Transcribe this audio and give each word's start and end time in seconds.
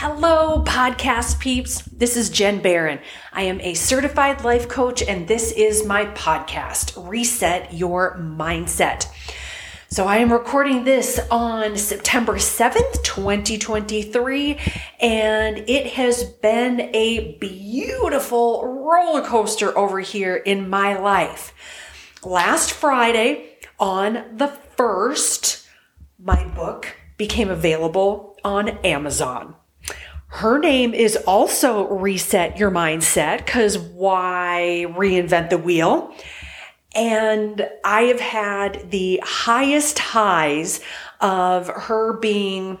Hello, 0.00 0.62
podcast 0.62 1.40
peeps. 1.40 1.82
This 1.82 2.16
is 2.16 2.30
Jenn 2.30 2.62
Baron. 2.62 3.00
I 3.32 3.42
am 3.42 3.60
a 3.60 3.74
certified 3.74 4.44
life 4.44 4.68
coach, 4.68 5.02
and 5.02 5.26
this 5.26 5.50
is 5.50 5.84
my 5.84 6.04
podcast, 6.04 6.92
Reset 7.10 7.74
Your 7.74 8.16
Mindset. 8.16 9.08
So, 9.88 10.06
I 10.06 10.18
am 10.18 10.32
recording 10.32 10.84
this 10.84 11.18
on 11.32 11.76
September 11.76 12.34
7th, 12.34 13.02
2023, 13.02 14.60
and 15.00 15.68
it 15.68 15.88
has 15.94 16.22
been 16.22 16.94
a 16.94 17.36
beautiful 17.40 18.64
roller 18.64 19.22
coaster 19.22 19.76
over 19.76 19.98
here 19.98 20.36
in 20.36 20.70
my 20.70 20.96
life. 20.96 21.52
Last 22.22 22.70
Friday, 22.70 23.56
on 23.80 24.36
the 24.36 24.56
1st, 24.76 25.66
my 26.20 26.44
book 26.50 26.94
became 27.16 27.50
available 27.50 28.36
on 28.44 28.68
Amazon. 28.84 29.56
Her 30.28 30.58
name 30.58 30.92
is 30.92 31.16
also 31.16 31.88
Reset 31.88 32.58
Your 32.58 32.70
Mindset 32.70 33.38
because 33.38 33.78
why 33.78 34.84
reinvent 34.90 35.48
the 35.48 35.58
wheel? 35.58 36.14
And 36.94 37.66
I 37.82 38.02
have 38.02 38.20
had 38.20 38.90
the 38.90 39.20
highest 39.24 39.98
highs 39.98 40.80
of 41.20 41.68
her 41.68 42.18
being 42.18 42.78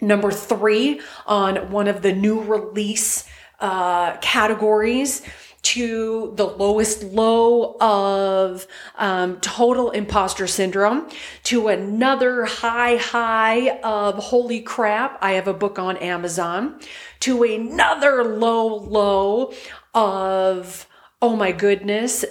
number 0.00 0.32
three 0.32 1.00
on 1.24 1.70
one 1.70 1.86
of 1.86 2.02
the 2.02 2.12
new 2.12 2.40
release 2.42 3.28
uh, 3.60 4.16
categories 4.16 5.22
to 5.62 6.32
the 6.36 6.46
lowest 6.46 7.04
low 7.04 7.76
of 7.80 8.66
um, 8.96 9.40
total 9.40 9.90
imposter 9.90 10.46
syndrome 10.46 11.08
to 11.44 11.68
another 11.68 12.44
high 12.44 12.96
high 12.96 13.78
of 13.80 14.16
holy 14.16 14.60
crap 14.60 15.18
i 15.22 15.32
have 15.32 15.46
a 15.46 15.54
book 15.54 15.78
on 15.78 15.96
amazon 15.98 16.78
to 17.20 17.44
another 17.44 18.24
low 18.24 18.76
low 18.76 19.52
of 19.94 20.86
oh 21.20 21.36
my 21.36 21.52
goodness 21.52 22.24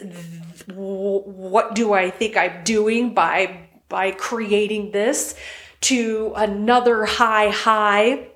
what 0.73 1.73
do 1.73 1.93
i 1.93 2.09
think 2.09 2.35
i'm 2.35 2.63
doing 2.63 3.13
by 3.13 3.67
by 3.91 4.11
creating 4.11 4.91
this? 4.91 5.35
To 5.81 6.33
another 6.35 7.05
high 7.05 7.49
high 7.49 8.29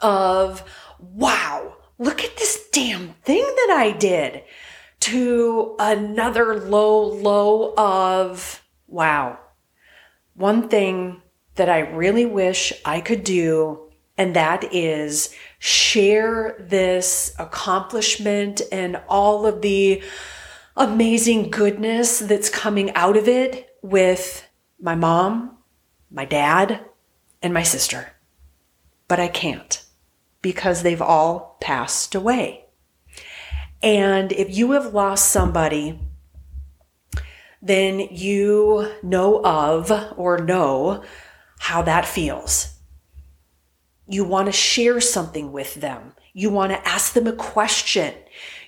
of 0.00 0.64
wow 0.98 1.51
look 2.02 2.24
at 2.24 2.36
this 2.36 2.68
damn 2.72 3.10
thing 3.24 3.42
that 3.42 3.76
I 3.78 3.92
did 3.92 4.42
to 5.00 5.76
another 5.78 6.58
low, 6.58 7.06
low 7.06 7.74
of, 7.76 8.62
wow. 8.88 9.38
One 10.34 10.68
thing 10.68 11.22
that 11.54 11.68
I 11.68 11.80
really 11.80 12.26
wish 12.26 12.72
I 12.84 13.00
could 13.00 13.22
do, 13.22 13.90
and 14.18 14.34
that 14.34 14.74
is 14.74 15.34
share 15.58 16.56
this 16.58 17.34
accomplishment 17.38 18.62
and 18.72 19.00
all 19.08 19.46
of 19.46 19.62
the 19.62 20.02
amazing 20.76 21.50
goodness 21.50 22.18
that's 22.18 22.48
coming 22.48 22.92
out 22.94 23.16
of 23.16 23.28
it 23.28 23.76
with 23.80 24.48
my 24.80 24.96
mom, 24.96 25.56
my 26.10 26.24
dad, 26.24 26.80
and 27.42 27.54
my 27.54 27.62
sister. 27.62 28.12
But 29.06 29.20
I 29.20 29.28
can't 29.28 29.84
because 30.42 30.82
they've 30.82 31.02
all 31.02 31.56
passed 31.60 32.14
away. 32.14 32.66
And 33.82 34.32
if 34.32 34.56
you 34.56 34.72
have 34.72 34.94
lost 34.94 35.30
somebody, 35.30 35.98
then 37.60 38.00
you 38.00 38.92
know 39.02 39.42
of 39.44 39.90
or 40.16 40.38
know 40.38 41.02
how 41.58 41.82
that 41.82 42.04
feels. 42.04 42.74
You 44.06 44.24
want 44.24 44.46
to 44.46 44.52
share 44.52 45.00
something 45.00 45.52
with 45.52 45.74
them. 45.74 46.12
You 46.32 46.50
want 46.50 46.72
to 46.72 46.88
ask 46.88 47.12
them 47.12 47.26
a 47.26 47.32
question. 47.32 48.14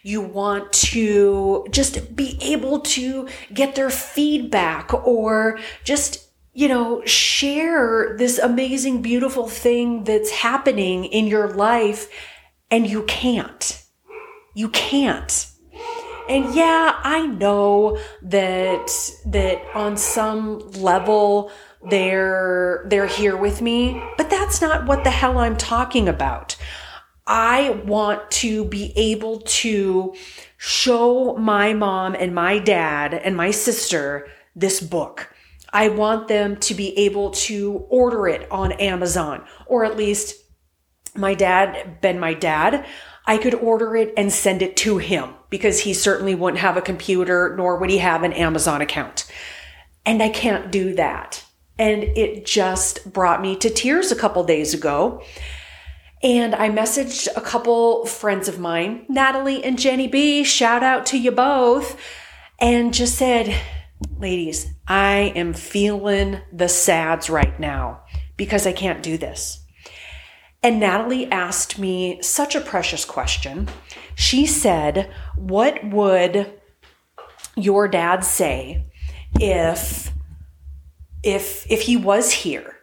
You 0.03 0.21
want 0.21 0.73
to 0.73 1.67
just 1.71 2.15
be 2.15 2.39
able 2.41 2.81
to 2.81 3.29
get 3.53 3.75
their 3.75 3.91
feedback 3.91 4.93
or 4.93 5.59
just 5.83 6.24
you 6.55 6.69
know, 6.69 7.05
share 7.05 8.17
this 8.17 8.39
amazing, 8.39 9.03
beautiful 9.03 9.49
thing 9.49 10.05
that's 10.05 10.31
happening 10.31 11.05
in 11.05 11.27
your 11.27 11.53
life 11.53 12.09
and 12.71 12.89
you 12.89 13.03
can't. 13.03 13.83
You 14.55 14.69
can't. 14.69 15.51
And 16.29 16.55
yeah, 16.55 16.99
I 17.03 17.27
know 17.27 17.99
that, 18.23 18.89
that 19.27 19.63
on 19.75 19.97
some 19.97 20.61
level 20.73 21.51
they're, 21.91 22.87
they're 22.89 23.09
here 23.09 23.37
with 23.37 23.61
me, 23.61 24.01
but 24.17 24.31
that's 24.31 24.63
not 24.63 24.87
what 24.87 25.05
the 25.05 25.11
hell 25.11 25.39
I'm 25.39 25.57
talking 25.57 26.09
about. 26.09 26.57
I 27.27 27.71
want 27.85 28.31
to 28.33 28.65
be 28.65 28.93
able 28.97 29.41
to 29.41 30.15
show 30.57 31.37
my 31.37 31.75
mom 31.75 32.15
and 32.15 32.35
my 32.35 32.59
dad 32.59 33.13
and 33.13 33.37
my 33.37 33.51
sister 33.51 34.29
this 34.55 34.81
book 34.81 35.34
I 35.75 35.89
want 35.89 36.29
them 36.29 36.57
to 36.59 36.75
be 36.75 36.97
able 36.97 37.33
to 37.33 37.85
order 37.91 38.29
it 38.29 38.51
on 38.51 38.73
Amazon, 38.73 39.45
or 39.67 39.85
at 39.85 39.97
least 39.97 40.37
my 41.17 41.35
dad, 41.35 42.01
Ben, 42.01 42.21
my 42.21 42.33
dad, 42.33 42.87
I 43.27 43.39
could 43.39 43.55
order 43.55 43.97
it 43.97 44.15
and 44.17 44.33
send 44.33 44.63
it 44.63 44.77
to 44.79 44.99
him 44.99 45.31
because 45.51 45.81
he 45.81 45.93
certainly 45.93 46.35
wouldn't 46.35 46.61
have 46.61 46.77
a 46.77 46.83
computer, 46.83 47.55
nor 47.57 47.77
would 47.79 47.91
he 47.91 47.99
have 47.99 48.23
an 48.23 48.33
Amazon 48.33 48.81
account. 48.81 49.31
And 50.07 50.23
I 50.23 50.29
can't 50.29 50.71
do 50.71 50.95
that. 50.95 51.45
And 51.77 52.05
it 52.05 52.47
just 52.47 53.13
brought 53.13 53.43
me 53.43 53.57
to 53.57 53.69
tears 53.69 54.13
a 54.13 54.17
couple 54.17 54.45
days 54.45 54.75
ago. 54.75 55.23
And 56.23 56.55
I 56.55 56.71
messaged 56.71 57.29
a 57.37 57.41
couple 57.41 58.07
friends 58.07 58.47
of 58.49 58.61
mine, 58.61 59.07
Natalie 59.09 59.65
and 59.65 59.79
Jenny 59.79 60.07
B, 60.07 60.45
shout 60.45 60.83
out 60.83 61.05
to 61.07 61.19
you 61.19 61.33
both, 61.33 62.01
and 62.61 62.95
just 62.95 63.17
said, 63.17 63.61
ladies, 64.19 64.73
I 64.87 65.33
am 65.37 65.53
feeling 65.53 66.41
the 66.53 66.69
sads 66.69 67.31
right 67.31 67.59
now 67.59 68.03
because 68.37 68.67
I 68.67 68.73
can't 68.73 69.03
do 69.03 69.17
this. 69.17 69.65
And 70.63 70.81
Natalie 70.81 71.31
asked 71.31 71.79
me 71.79 72.23
such 72.23 72.55
a 72.55 72.61
precious 72.61 73.05
question. 73.05 73.69
She 74.15 74.47
said, 74.47 75.13
What 75.37 75.85
would 75.85 76.59
your 77.57 77.89
dad 77.89 78.25
say 78.25 78.87
if 79.41 80.11
if 81.23 81.71
if 81.71 81.83
he 81.83 81.97
was 81.97 82.33
here 82.33 82.77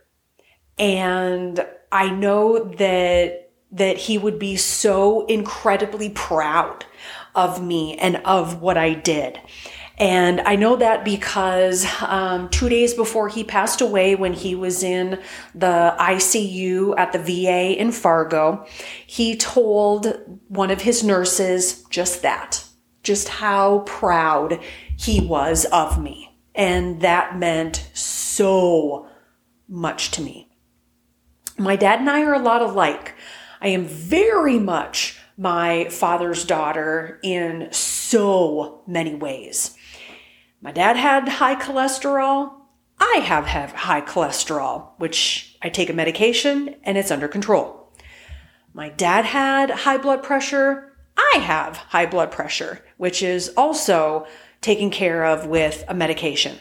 and 0.77 1.65
i 1.91 2.09
know 2.09 2.63
that 2.63 3.51
that 3.71 3.97
he 3.97 4.17
would 4.17 4.39
be 4.39 4.55
so 4.55 5.25
incredibly 5.27 6.09
proud 6.09 6.85
of 7.35 7.63
me 7.63 7.97
and 7.97 8.17
of 8.17 8.61
what 8.61 8.77
i 8.77 8.93
did 8.93 9.39
and 9.97 10.41
I 10.41 10.55
know 10.55 10.75
that 10.77 11.05
because 11.05 11.85
um, 12.01 12.49
two 12.49 12.69
days 12.69 12.93
before 12.93 13.29
he 13.29 13.43
passed 13.43 13.81
away, 13.81 14.15
when 14.15 14.33
he 14.33 14.55
was 14.55 14.83
in 14.83 15.19
the 15.53 15.95
ICU 15.99 16.97
at 16.97 17.11
the 17.11 17.19
VA 17.19 17.79
in 17.79 17.91
Fargo, 17.91 18.65
he 19.05 19.35
told 19.35 20.19
one 20.47 20.71
of 20.71 20.81
his 20.81 21.03
nurses 21.03 21.83
just 21.89 22.21
that, 22.23 22.63
just 23.03 23.27
how 23.29 23.79
proud 23.79 24.59
he 24.97 25.21
was 25.21 25.65
of 25.65 26.01
me. 26.01 26.35
And 26.55 27.01
that 27.01 27.37
meant 27.37 27.89
so 27.93 29.07
much 29.67 30.11
to 30.11 30.21
me. 30.21 30.49
My 31.57 31.75
dad 31.75 31.99
and 31.99 32.09
I 32.09 32.23
are 32.23 32.33
a 32.33 32.39
lot 32.39 32.61
alike. 32.61 33.13
I 33.61 33.67
am 33.67 33.85
very 33.85 34.57
much 34.57 35.19
my 35.37 35.85
father's 35.89 36.43
daughter 36.45 37.19
in 37.23 37.67
so 37.71 38.81
many 38.87 39.15
ways. 39.15 39.77
My 40.63 40.71
dad 40.71 40.95
had 40.95 41.27
high 41.27 41.55
cholesterol. 41.55 42.53
I 42.99 43.21
have, 43.23 43.47
have 43.47 43.71
high 43.71 44.01
cholesterol, 44.01 44.89
which 44.97 45.57
I 45.59 45.69
take 45.69 45.89
a 45.89 45.93
medication 45.93 46.75
and 46.83 46.99
it's 46.99 47.09
under 47.09 47.27
control. 47.27 47.91
My 48.71 48.89
dad 48.89 49.25
had 49.25 49.71
high 49.71 49.97
blood 49.97 50.21
pressure. 50.21 50.95
I 51.17 51.39
have 51.39 51.77
high 51.77 52.05
blood 52.05 52.31
pressure, 52.31 52.85
which 52.97 53.23
is 53.23 53.49
also 53.57 54.27
taken 54.61 54.91
care 54.91 55.25
of 55.25 55.47
with 55.47 55.83
a 55.87 55.95
medication. 55.95 56.59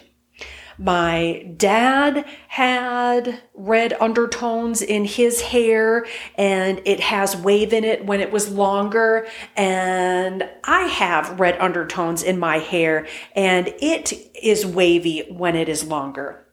My 0.81 1.45
dad 1.57 2.25
had 2.47 3.39
red 3.53 3.93
undertones 4.01 4.81
in 4.81 5.05
his 5.05 5.39
hair 5.39 6.07
and 6.35 6.81
it 6.85 6.99
has 7.01 7.37
wave 7.37 7.71
in 7.71 7.83
it 7.83 8.03
when 8.03 8.19
it 8.19 8.31
was 8.31 8.49
longer. 8.49 9.27
And 9.55 10.49
I 10.63 10.87
have 10.87 11.39
red 11.39 11.55
undertones 11.59 12.23
in 12.23 12.39
my 12.39 12.57
hair 12.57 13.05
and 13.35 13.67
it 13.79 14.11
is 14.41 14.65
wavy 14.65 15.27
when 15.29 15.55
it 15.55 15.69
is 15.69 15.83
longer 15.83 16.47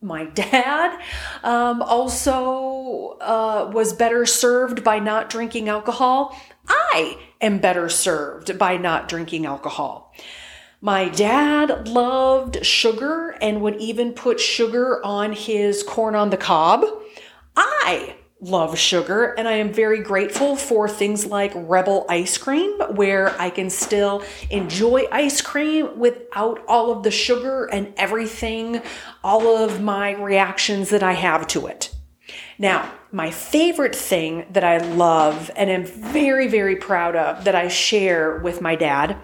my 0.00 0.24
dad 0.26 1.00
um, 1.42 1.82
also 1.82 3.16
uh, 3.20 3.70
was 3.72 3.92
better 3.92 4.24
served 4.26 4.84
by 4.84 4.98
not 4.98 5.28
drinking 5.28 5.68
alcohol. 5.68 6.38
I 6.68 7.18
am 7.40 7.58
better 7.58 7.88
served 7.88 8.58
by 8.58 8.76
not 8.76 9.08
drinking 9.08 9.46
alcohol. 9.46 10.14
My 10.80 11.08
dad 11.08 11.88
loved 11.88 12.64
sugar 12.64 13.30
and 13.40 13.60
would 13.62 13.76
even 13.76 14.12
put 14.12 14.38
sugar 14.38 15.04
on 15.04 15.32
his 15.32 15.82
corn 15.82 16.14
on 16.14 16.30
the 16.30 16.36
cob. 16.36 16.84
I 17.56 18.14
love 18.40 18.78
sugar 18.78 19.34
and 19.36 19.48
I 19.48 19.54
am 19.54 19.72
very 19.72 20.00
grateful 20.00 20.54
for 20.54 20.88
things 20.88 21.26
like 21.26 21.50
Rebel 21.56 22.06
ice 22.08 22.38
cream 22.38 22.78
where 22.94 23.34
I 23.40 23.50
can 23.50 23.70
still 23.70 24.22
enjoy 24.50 25.06
ice 25.10 25.40
cream 25.40 25.98
without 25.98 26.64
all 26.68 26.92
of 26.92 27.02
the 27.02 27.10
sugar 27.10 27.64
and 27.64 27.92
everything, 27.96 28.80
all 29.24 29.56
of 29.56 29.82
my 29.82 30.12
reactions 30.12 30.90
that 30.90 31.02
I 31.02 31.14
have 31.14 31.48
to 31.48 31.66
it. 31.66 31.92
Now, 32.56 32.92
my 33.10 33.32
favorite 33.32 33.96
thing 33.96 34.46
that 34.50 34.62
I 34.62 34.78
love 34.78 35.50
and 35.56 35.70
am 35.70 35.84
very, 35.84 36.46
very 36.46 36.76
proud 36.76 37.16
of 37.16 37.44
that 37.44 37.56
I 37.56 37.66
share 37.66 38.38
with 38.38 38.60
my 38.60 38.76
dad 38.76 39.16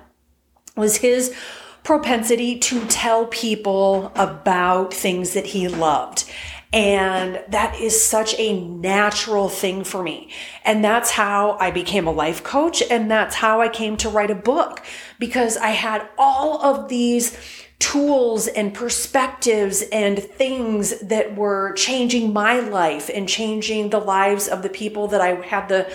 was 0.76 0.98
his 0.98 1.34
propensity 1.82 2.58
to 2.58 2.84
tell 2.86 3.26
people 3.26 4.10
about 4.16 4.92
things 4.92 5.34
that 5.34 5.46
he 5.46 5.68
loved. 5.68 6.24
And 6.72 7.40
that 7.50 7.78
is 7.78 8.04
such 8.04 8.34
a 8.36 8.60
natural 8.60 9.48
thing 9.48 9.84
for 9.84 10.02
me. 10.02 10.30
And 10.64 10.82
that's 10.82 11.12
how 11.12 11.56
I 11.60 11.70
became 11.70 12.08
a 12.08 12.10
life 12.10 12.42
coach. 12.42 12.82
And 12.90 13.08
that's 13.08 13.36
how 13.36 13.60
I 13.60 13.68
came 13.68 13.96
to 13.98 14.08
write 14.08 14.32
a 14.32 14.34
book 14.34 14.82
because 15.20 15.56
I 15.56 15.68
had 15.68 16.08
all 16.18 16.60
of 16.62 16.88
these 16.88 17.38
tools 17.78 18.48
and 18.48 18.74
perspectives 18.74 19.82
and 19.92 20.18
things 20.18 20.98
that 21.00 21.36
were 21.36 21.74
changing 21.74 22.32
my 22.32 22.58
life 22.58 23.08
and 23.12 23.28
changing 23.28 23.90
the 23.90 24.00
lives 24.00 24.48
of 24.48 24.62
the 24.62 24.68
people 24.68 25.06
that 25.08 25.20
I 25.20 25.34
had 25.46 25.68
the 25.68 25.92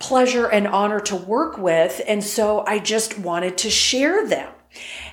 pleasure 0.00 0.46
and 0.46 0.66
honor 0.66 0.98
to 0.98 1.14
work 1.14 1.56
with. 1.56 2.00
And 2.08 2.24
so 2.24 2.64
I 2.66 2.80
just 2.80 3.18
wanted 3.18 3.56
to 3.58 3.70
share 3.70 4.26
them. 4.26 4.52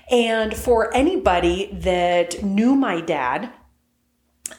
And 0.10 0.56
for 0.56 0.94
anybody 0.96 1.70
that 1.74 2.44
knew 2.44 2.76
my 2.76 3.02
dad, 3.02 3.52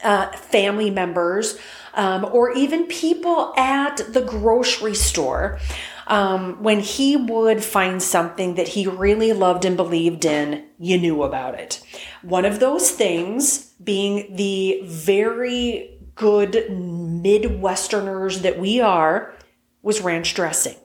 uh, 0.03 0.31
family 0.31 0.89
members, 0.89 1.57
um, 1.93 2.25
or 2.31 2.51
even 2.53 2.85
people 2.85 3.53
at 3.57 3.97
the 4.13 4.21
grocery 4.21 4.95
store. 4.95 5.59
Um, 6.07 6.63
when 6.63 6.79
he 6.79 7.15
would 7.15 7.63
find 7.63 8.01
something 8.01 8.55
that 8.55 8.69
he 8.69 8.87
really 8.87 9.31
loved 9.31 9.63
and 9.63 9.77
believed 9.77 10.25
in, 10.25 10.65
you 10.79 10.97
knew 10.97 11.21
about 11.21 11.53
it. 11.55 11.83
One 12.23 12.45
of 12.45 12.59
those 12.59 12.89
things 12.89 13.73
being 13.83 14.35
the 14.35 14.81
very 14.85 15.99
good 16.15 16.53
Midwesterners 16.69 18.41
that 18.41 18.59
we 18.59 18.81
are 18.81 19.33
was 19.81 20.01
ranch 20.01 20.33
dressing. 20.33 20.75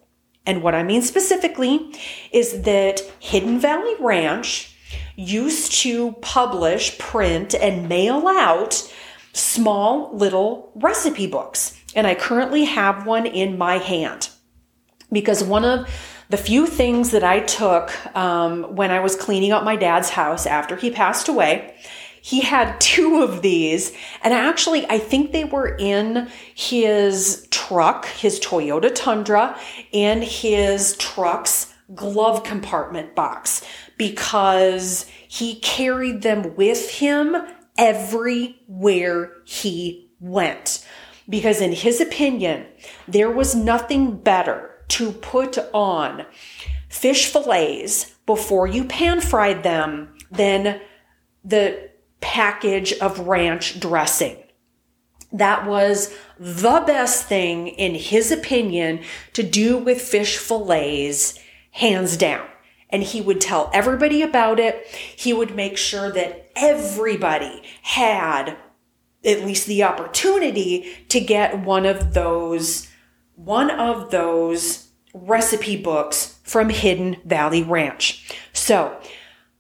And 0.46 0.62
what 0.62 0.75
I 0.75 0.82
mean 0.82 1.02
specifically 1.02 1.94
is 2.32 2.62
that 2.62 3.00
Hidden 3.19 3.58
Valley 3.58 3.94
Ranch 3.99 4.76
used 5.17 5.73
to 5.82 6.12
publish, 6.20 6.99
print, 6.99 7.55
and 7.55 7.88
mail 7.88 8.29
out 8.29 8.93
small 9.32 10.14
little 10.14 10.70
recipe 10.75 11.26
books. 11.26 11.81
And 11.94 12.06
I 12.06 12.14
currently 12.14 12.64
have 12.64 13.06
one 13.06 13.26
in 13.26 13.56
my 13.56 13.79
hand 13.79 14.29
because 15.11 15.43
one 15.43 15.64
of 15.64 15.88
the 16.31 16.37
few 16.37 16.67
things 16.67 17.11
that 17.11 17.23
I 17.23 17.40
took 17.40 17.94
um, 18.17 18.75
when 18.75 18.90
I 18.90 19.00
was 19.00 19.14
cleaning 19.14 19.52
up 19.52 19.62
my 19.62 19.76
dad's 19.76 20.11
house 20.11 20.47
after 20.47 20.76
he 20.76 20.90
passed 20.90 21.29
away, 21.29 21.76
he 22.25 22.41
had 22.41 22.81
two 22.81 23.21
of 23.21 23.43
these. 23.43 23.93
And 24.23 24.32
actually, 24.32 24.87
I 24.88 24.97
think 24.97 25.32
they 25.32 25.44
were 25.44 25.76
in 25.76 26.31
his 26.55 27.47
truck, 27.50 28.06
his 28.06 28.41
Toyota 28.41 28.91
Tundra, 28.94 29.61
in 29.93 30.23
his 30.23 30.97
truck's 30.97 31.75
glove 31.94 32.43
compartment 32.43 33.15
box 33.15 33.62
because 33.99 35.05
he 35.29 35.56
carried 35.56 36.23
them 36.23 36.56
with 36.56 36.93
him 36.93 37.37
everywhere 37.76 39.32
he 39.44 40.11
went. 40.19 40.82
Because 41.29 41.61
in 41.61 41.73
his 41.73 42.00
opinion, 42.00 42.65
there 43.06 43.31
was 43.31 43.55
nothing 43.55 44.17
better 44.17 44.71
to 44.88 45.12
put 45.12 45.59
on 45.75 46.25
fish 46.88 47.26
fillets 47.26 48.15
before 48.25 48.67
you 48.67 48.85
pan 48.85 49.21
fried 49.21 49.62
them 49.62 50.17
than 50.31 50.81
the 51.44 51.91
package 52.25 52.94
of 52.94 53.21
ranch 53.21 53.79
dressing. 53.79 54.37
That 55.31 55.67
was 55.67 56.15
the 56.38 56.82
best 56.87 57.26
thing, 57.26 57.69
in 57.69 57.94
his 57.94 58.32
opinion, 58.32 59.03
to 59.35 59.43
do 59.43 59.76
with 59.76 60.00
fish 60.00 60.38
fillets, 60.38 61.38
hands 61.73 62.17
down 62.17 62.47
and 62.94 63.03
he 63.03 63.21
would 63.21 63.41
tell 63.41 63.71
everybody 63.75 64.23
about 64.23 64.61
it. 64.61 64.87
He 64.87 65.32
would 65.32 65.56
make 65.56 65.76
sure 65.76 66.12
that 66.12 66.49
everybody 66.55 67.61
had 67.82 68.56
at 69.25 69.44
least 69.44 69.67
the 69.67 69.82
opportunity 69.82 70.94
to 71.09 71.19
get 71.19 71.65
one 71.65 71.87
of 71.87 72.15
those 72.15 72.88
one 73.35 73.69
of 73.69 74.12
those 74.12 74.91
recipe 75.12 75.76
books 75.76 76.38
from 76.44 76.69
Hidden 76.69 77.17
Valley 77.25 77.65
Ranch. 77.65 78.31
So, 78.53 78.97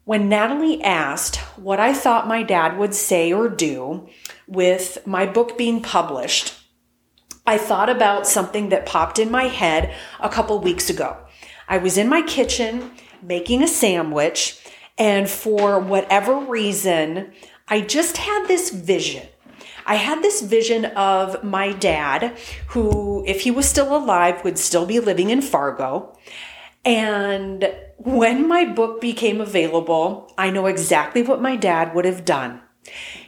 when 0.04 0.28
Natalie 0.28 0.80
asked 0.84 1.40
what 1.56 1.80
I 1.80 1.92
thought 1.92 2.28
my 2.28 2.42
dad 2.42 2.78
would 2.78 2.94
say 2.94 3.32
or 3.32 3.48
do 3.48 4.08
with 4.46 4.98
my 5.06 5.26
book 5.26 5.56
being 5.56 5.80
published, 5.82 6.54
I 7.46 7.58
thought 7.58 7.90
about 7.90 8.26
something 8.26 8.70
that 8.70 8.86
popped 8.86 9.18
in 9.18 9.30
my 9.30 9.44
head 9.44 9.94
a 10.20 10.28
couple 10.28 10.58
weeks 10.60 10.88
ago. 10.88 11.16
I 11.68 11.78
was 11.78 11.98
in 11.98 12.08
my 12.08 12.22
kitchen 12.22 12.92
making 13.22 13.62
a 13.62 13.68
sandwich. 13.68 14.60
And 14.96 15.28
for 15.28 15.80
whatever 15.80 16.38
reason, 16.38 17.32
I 17.66 17.80
just 17.80 18.16
had 18.18 18.46
this 18.46 18.70
vision. 18.70 19.26
I 19.86 19.96
had 19.96 20.22
this 20.22 20.40
vision 20.40 20.86
of 20.86 21.42
my 21.44 21.72
dad, 21.72 22.38
who, 22.68 23.24
if 23.26 23.42
he 23.42 23.50
was 23.50 23.68
still 23.68 23.94
alive, 23.94 24.44
would 24.44 24.58
still 24.58 24.86
be 24.86 25.00
living 25.00 25.30
in 25.30 25.42
Fargo. 25.42 26.16
And 26.84 27.72
when 27.96 28.46
my 28.46 28.64
book 28.64 29.00
became 29.00 29.40
available, 29.40 30.32
I 30.36 30.50
know 30.50 30.66
exactly 30.66 31.22
what 31.22 31.40
my 31.40 31.56
dad 31.56 31.94
would 31.94 32.04
have 32.04 32.24
done. 32.24 32.60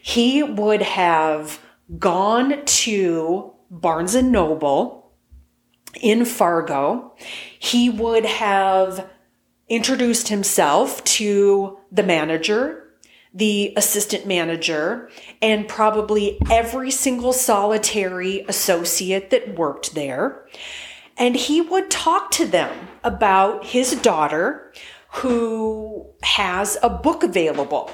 He 0.02 0.42
would 0.42 0.82
have 0.82 1.60
gone 1.98 2.64
to 2.64 3.52
Barnes 3.70 4.14
and 4.14 4.30
Noble 4.30 5.12
in 6.00 6.24
Fargo. 6.24 7.14
He 7.58 7.88
would 7.88 8.26
have 8.26 9.08
introduced 9.68 10.28
himself 10.28 11.02
to 11.04 11.78
the 11.90 12.02
manager, 12.02 12.92
the 13.32 13.72
assistant 13.76 14.26
manager, 14.26 15.10
and 15.42 15.66
probably 15.68 16.38
every 16.50 16.90
single 16.90 17.32
solitary 17.32 18.44
associate 18.48 19.30
that 19.30 19.58
worked 19.58 19.94
there. 19.94 20.46
And 21.18 21.34
he 21.34 21.60
would 21.60 21.90
talk 21.90 22.30
to 22.32 22.46
them 22.46 22.88
about 23.02 23.64
his 23.64 23.92
daughter 23.92 24.72
who 25.10 26.06
has 26.22 26.76
a 26.82 26.90
book 26.90 27.22
available 27.22 27.90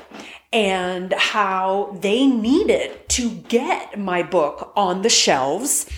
and 0.53 1.13
how 1.13 1.97
they 2.01 2.27
needed 2.27 3.09
to 3.11 3.31
get 3.31 3.99
my 3.99 4.23
book 4.23 4.73
on 4.77 5.03
the 5.03 5.09
shelves 5.09 5.89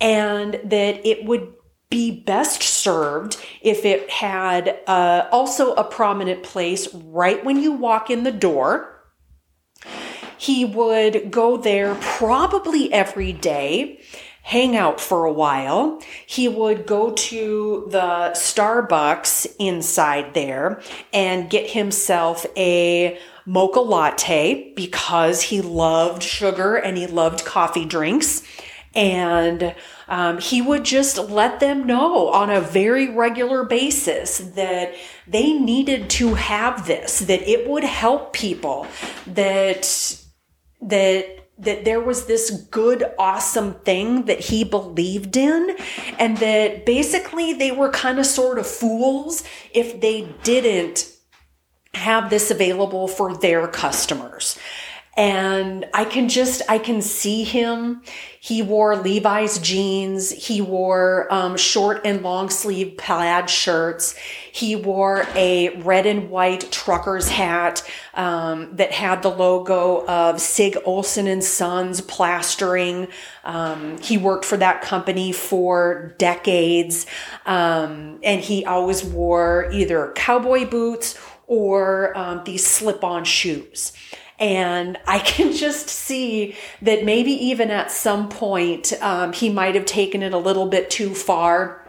and 0.00 0.54
that 0.64 1.06
it 1.06 1.24
would 1.24 1.52
be 1.90 2.10
best 2.10 2.62
served 2.62 3.36
if 3.60 3.84
it 3.84 4.10
had 4.10 4.80
uh, 4.86 5.28
also 5.30 5.74
a 5.74 5.84
prominent 5.84 6.42
place 6.42 6.92
right 6.94 7.44
when 7.44 7.60
you 7.60 7.72
walk 7.72 8.10
in 8.10 8.24
the 8.24 8.32
door. 8.32 8.90
He 10.36 10.64
would 10.64 11.30
go 11.30 11.56
there 11.56 11.94
probably 12.00 12.92
every 12.92 13.32
day, 13.32 14.00
hang 14.44 14.76
out 14.76 15.00
for 15.00 15.24
a 15.24 15.32
while. 15.32 16.00
He 16.26 16.48
would 16.48 16.86
go 16.86 17.12
to 17.12 17.88
the 17.90 18.32
Starbucks 18.34 19.56
inside 19.58 20.34
there 20.34 20.82
and 21.14 21.48
get 21.48 21.70
himself 21.70 22.44
a 22.54 23.18
mocha 23.46 23.80
latte 23.80 24.74
because 24.76 25.40
he 25.40 25.62
loved 25.62 26.22
sugar 26.22 26.76
and 26.76 26.98
he 26.98 27.06
loved 27.06 27.46
coffee 27.46 27.86
drinks. 27.86 28.42
And 28.94 29.74
um, 30.08 30.38
he 30.38 30.60
would 30.60 30.84
just 30.84 31.16
let 31.16 31.58
them 31.60 31.86
know 31.86 32.28
on 32.28 32.50
a 32.50 32.60
very 32.60 33.08
regular 33.08 33.64
basis 33.64 34.38
that 34.38 34.94
they 35.26 35.54
needed 35.54 36.10
to 36.10 36.34
have 36.34 36.86
this, 36.86 37.20
that 37.20 37.48
it 37.48 37.66
would 37.66 37.82
help 37.82 38.34
people, 38.34 38.86
that, 39.26 40.20
that, 40.82 41.43
that 41.58 41.84
there 41.84 42.00
was 42.00 42.26
this 42.26 42.50
good, 42.70 43.04
awesome 43.18 43.74
thing 43.74 44.24
that 44.24 44.40
he 44.40 44.64
believed 44.64 45.36
in, 45.36 45.76
and 46.18 46.38
that 46.38 46.84
basically 46.84 47.52
they 47.52 47.70
were 47.70 47.90
kind 47.90 48.18
of 48.18 48.26
sort 48.26 48.58
of 48.58 48.66
fools 48.66 49.44
if 49.72 50.00
they 50.00 50.28
didn't 50.42 51.10
have 51.94 52.28
this 52.30 52.50
available 52.50 53.06
for 53.06 53.36
their 53.36 53.68
customers. 53.68 54.58
And 55.16 55.86
I 55.94 56.04
can 56.04 56.28
just, 56.28 56.62
I 56.68 56.78
can 56.78 57.00
see 57.00 57.44
him. 57.44 58.02
He 58.40 58.62
wore 58.62 58.96
Levi's 58.96 59.58
jeans. 59.60 60.30
He 60.30 60.60
wore 60.60 61.32
um, 61.32 61.56
short 61.56 62.00
and 62.04 62.22
long 62.22 62.50
sleeve 62.50 62.96
plaid 62.96 63.48
shirts. 63.48 64.16
He 64.52 64.74
wore 64.74 65.24
a 65.36 65.80
red 65.82 66.06
and 66.06 66.30
white 66.30 66.70
trucker's 66.72 67.28
hat 67.28 67.88
um, 68.14 68.74
that 68.76 68.90
had 68.90 69.22
the 69.22 69.30
logo 69.30 70.04
of 70.06 70.40
Sig 70.40 70.76
Olson 70.84 71.28
and 71.28 71.44
Sons 71.44 72.00
plastering. 72.00 73.06
Um, 73.44 73.98
he 73.98 74.18
worked 74.18 74.44
for 74.44 74.56
that 74.56 74.82
company 74.82 75.30
for 75.30 76.14
decades. 76.18 77.06
Um, 77.46 78.18
and 78.24 78.40
he 78.40 78.64
always 78.64 79.04
wore 79.04 79.70
either 79.72 80.12
cowboy 80.16 80.68
boots 80.68 81.16
or 81.46 82.16
um, 82.18 82.42
these 82.44 82.66
slip 82.66 83.04
on 83.04 83.24
shoes. 83.24 83.92
And 84.38 84.98
I 85.06 85.18
can 85.18 85.52
just 85.56 85.88
see 85.88 86.56
that 86.82 87.04
maybe 87.04 87.32
even 87.32 87.70
at 87.70 87.90
some 87.90 88.28
point 88.28 88.92
um, 89.00 89.32
he 89.32 89.48
might 89.48 89.74
have 89.74 89.86
taken 89.86 90.22
it 90.22 90.32
a 90.32 90.38
little 90.38 90.66
bit 90.66 90.90
too 90.90 91.14
far. 91.14 91.80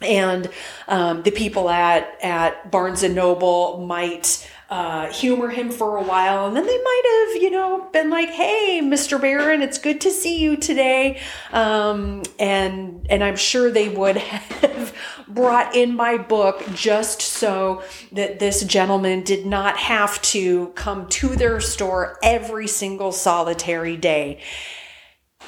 And 0.00 0.50
um, 0.88 1.22
the 1.22 1.30
people 1.30 1.68
at, 1.68 2.16
at 2.22 2.70
Barnes 2.70 3.02
and 3.02 3.14
Noble 3.14 3.84
might 3.86 4.48
uh, 4.72 5.12
humor 5.12 5.50
him 5.50 5.70
for 5.70 5.98
a 5.98 6.02
while. 6.02 6.46
And 6.46 6.56
then 6.56 6.64
they 6.64 6.78
might 6.82 7.26
have, 7.34 7.42
you 7.42 7.50
know, 7.50 7.90
been 7.92 8.08
like, 8.08 8.30
Hey, 8.30 8.80
Mr. 8.82 9.20
Baron, 9.20 9.60
it's 9.60 9.76
good 9.76 10.00
to 10.00 10.10
see 10.10 10.40
you 10.40 10.56
today. 10.56 11.20
Um, 11.52 12.22
and, 12.38 13.06
and 13.10 13.22
I'm 13.22 13.36
sure 13.36 13.70
they 13.70 13.90
would 13.90 14.16
have 14.62 14.96
brought 15.28 15.76
in 15.76 15.94
my 15.94 16.16
book 16.16 16.64
just 16.72 17.20
so 17.20 17.82
that 18.12 18.38
this 18.38 18.64
gentleman 18.64 19.24
did 19.24 19.44
not 19.44 19.76
have 19.76 20.22
to 20.22 20.68
come 20.68 21.06
to 21.08 21.36
their 21.36 21.60
store 21.60 22.18
every 22.22 22.66
single 22.66 23.12
solitary 23.12 23.98
day. 23.98 24.40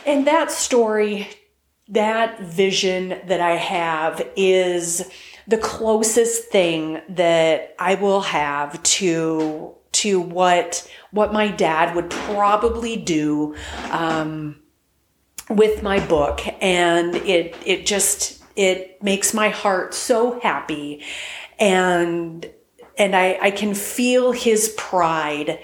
And 0.05 0.27
that 0.27 0.51
story, 0.51 1.29
that 1.89 2.41
vision 2.41 3.21
that 3.27 3.41
I 3.41 3.57
have 3.57 4.21
is, 4.37 5.11
the 5.47 5.59
closest 5.59 6.45
thing 6.49 7.01
that 7.09 7.75
I 7.79 7.95
will 7.95 8.23
have 8.23 8.83
to 8.83 9.75
to 9.93 10.21
what 10.21 10.91
what 11.13 11.33
my 11.33 11.49
dad 11.49 11.95
would 11.95 12.11
probably 12.11 12.97
do 12.97 13.55
um, 13.91 14.57
with 15.49 15.83
my 15.83 16.05
book, 16.07 16.41
and 16.61 17.15
it 17.17 17.57
it 17.65 17.87
just 17.87 18.43
it 18.57 19.03
makes 19.03 19.35
my 19.35 19.49
heart 19.51 19.95
so 19.95 20.41
happy, 20.41 21.03
and 21.59 22.51
and 22.97 23.15
I, 23.17 23.39
I 23.41 23.51
can 23.51 23.75
feel 23.75 24.33
his 24.33 24.75
pride 24.77 25.59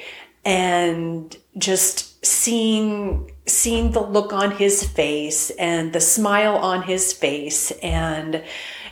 and 0.45 1.37
just 1.59 2.25
seeing 2.25 3.31
seeing 3.47 3.93
the 3.93 4.01
look 4.01 4.33
on 4.33 4.53
his 4.53 4.85
face 4.85 5.51
and 5.51 5.93
the 5.93 6.01
smile 6.01 6.57
on 6.57 6.83
his 6.83 7.13
face. 7.13 7.73
And 7.83 8.45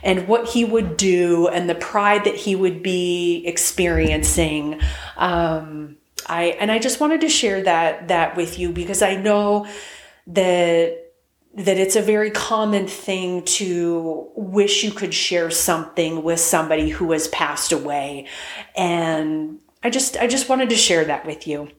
and 0.03 0.27
what 0.27 0.49
he 0.49 0.65
would 0.65 0.97
do 0.97 1.47
and 1.47 1.69
the 1.69 1.75
pride 1.75 2.25
that 2.25 2.35
he 2.35 2.55
would 2.55 2.81
be 2.83 3.43
experiencing. 3.45 4.79
Um, 5.17 5.97
I 6.27 6.55
and 6.59 6.71
I 6.71 6.79
just 6.79 6.99
wanted 6.99 7.21
to 7.21 7.29
share 7.29 7.63
that 7.63 8.07
that 8.09 8.35
with 8.35 8.59
you 8.59 8.71
because 8.71 9.01
I 9.01 9.15
know 9.15 9.67
that 10.27 11.05
that 11.55 11.77
it's 11.77 11.95
a 11.95 12.01
very 12.01 12.29
common 12.29 12.87
thing 12.87 13.43
to 13.43 14.29
wish 14.35 14.83
you 14.83 14.91
could 14.91 15.13
share 15.13 15.49
something 15.49 16.23
with 16.23 16.39
somebody 16.39 16.89
who 16.89 17.11
has 17.11 17.27
passed 17.29 17.71
away 17.71 18.27
and 18.77 19.59
I 19.81 19.89
just 19.89 20.17
I 20.17 20.27
just 20.27 20.49
wanted 20.49 20.69
to 20.69 20.75
share 20.75 21.05
that 21.05 21.25
with 21.25 21.47
you. 21.47 21.69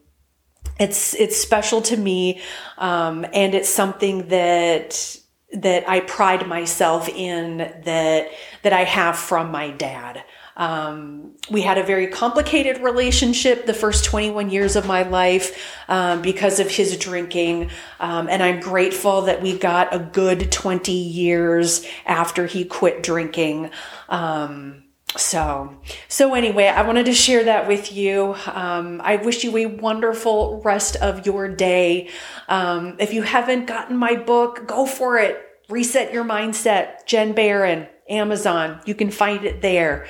It's 0.79 1.13
it's 1.15 1.37
special 1.37 1.81
to 1.83 1.97
me 1.97 2.41
um, 2.77 3.25
and 3.33 3.53
it's 3.53 3.69
something 3.69 4.27
that 4.29 5.17
that 5.53 5.87
I 5.89 5.99
pride 6.01 6.47
myself 6.47 7.09
in 7.09 7.57
that 7.57 8.29
that 8.63 8.73
I 8.73 8.83
have 8.83 9.17
from 9.17 9.51
my 9.51 9.71
dad. 9.71 10.23
Um, 10.57 11.31
we 11.49 11.61
had 11.61 11.77
a 11.77 11.83
very 11.83 12.07
complicated 12.07 12.81
relationship 12.81 13.65
the 13.65 13.73
first 13.73 14.05
21 14.05 14.49
years 14.49 14.75
of 14.75 14.85
my 14.85 15.03
life 15.03 15.57
um, 15.87 16.21
because 16.21 16.59
of 16.59 16.69
his 16.69 16.97
drinking. 16.97 17.71
Um, 17.99 18.27
and 18.29 18.43
I'm 18.43 18.59
grateful 18.59 19.23
that 19.23 19.41
we 19.41 19.57
got 19.57 19.93
a 19.95 19.99
good 19.99 20.51
20 20.51 20.91
years 20.91 21.85
after 22.05 22.45
he 22.45 22.65
quit 22.65 23.01
drinking. 23.01 23.71
Um, 24.09 24.83
so, 25.17 25.75
so 26.07 26.33
anyway, 26.33 26.67
I 26.67 26.83
wanted 26.83 27.05
to 27.07 27.13
share 27.13 27.43
that 27.45 27.67
with 27.67 27.91
you. 27.91 28.35
Um, 28.47 29.01
I 29.03 29.17
wish 29.17 29.43
you 29.43 29.55
a 29.57 29.65
wonderful 29.65 30.61
rest 30.61 30.95
of 30.97 31.25
your 31.25 31.47
day. 31.49 32.09
Um, 32.47 32.95
if 32.99 33.13
you 33.13 33.21
haven't 33.21 33.65
gotten 33.65 33.97
my 33.97 34.15
book, 34.15 34.67
go 34.67 34.85
for 34.85 35.17
it. 35.17 35.41
Reset 35.69 36.13
your 36.13 36.23
mindset. 36.23 37.05
Jenn 37.05 37.33
Baron, 37.33 37.87
Amazon. 38.09 38.79
You 38.85 38.95
can 38.95 39.11
find 39.11 39.45
it 39.45 39.61
there. 39.61 40.07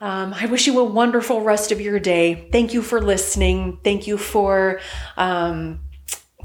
Um, 0.00 0.34
I 0.34 0.46
wish 0.46 0.66
you 0.66 0.78
a 0.80 0.84
wonderful 0.84 1.40
rest 1.40 1.72
of 1.72 1.80
your 1.80 1.98
day. 1.98 2.48
Thank 2.52 2.74
you 2.74 2.82
for 2.82 3.00
listening. 3.00 3.78
Thank 3.82 4.06
you 4.06 4.18
for 4.18 4.80
um, 5.16 5.80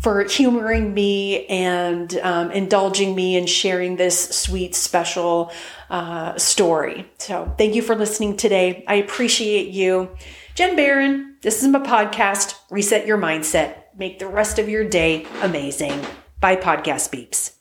for 0.01 0.23
humoring 0.23 0.93
me 0.93 1.45
and 1.47 2.17
um, 2.19 2.51
indulging 2.51 3.15
me 3.15 3.37
and 3.37 3.49
sharing 3.49 3.95
this 3.95 4.29
sweet, 4.29 4.75
special 4.75 5.51
uh, 5.89 6.37
story. 6.37 7.05
So, 7.17 7.53
thank 7.57 7.75
you 7.75 7.81
for 7.81 7.95
listening 7.95 8.37
today. 8.37 8.83
I 8.87 8.95
appreciate 8.95 9.69
you. 9.69 10.15
Jenn 10.55 10.75
Baron, 10.75 11.35
this 11.41 11.61
is 11.61 11.69
my 11.69 11.79
podcast, 11.79 12.55
Reset 12.69 13.05
Your 13.05 13.17
Mindset. 13.17 13.75
Make 13.97 14.19
the 14.19 14.27
rest 14.27 14.59
of 14.59 14.69
your 14.69 14.83
day 14.83 15.25
amazing. 15.41 16.05
Bye, 16.39 16.55
Podcast 16.55 17.11
Beeps. 17.11 17.58